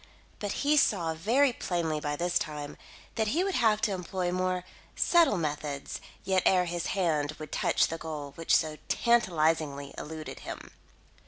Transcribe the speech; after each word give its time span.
But 0.39 0.53
he 0.65 0.77
saw, 0.77 1.13
very 1.13 1.53
plainly 1.53 1.99
by 1.99 2.15
this 2.15 2.39
time, 2.39 2.75
that 3.13 3.27
he 3.27 3.43
would 3.43 3.53
have 3.53 3.81
to 3.81 3.91
employ 3.91 4.31
more 4.31 4.63
subtle 4.95 5.37
methods 5.37 6.01
yet 6.23 6.41
ere 6.43 6.65
his 6.65 6.87
hand 6.97 7.33
would 7.37 7.51
touch 7.51 7.85
the 7.85 7.99
goal 7.99 8.31
which 8.33 8.55
so 8.57 8.77
tantalisingly 8.89 9.93
eluded 9.99 10.39
him. 10.39 10.71